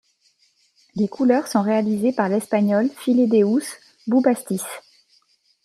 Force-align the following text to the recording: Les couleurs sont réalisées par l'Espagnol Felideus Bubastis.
Les 0.95 1.07
couleurs 1.07 1.45
sont 1.45 1.61
réalisées 1.61 2.11
par 2.11 2.27
l'Espagnol 2.27 2.89
Felideus 2.89 3.63
Bubastis. 4.07 4.63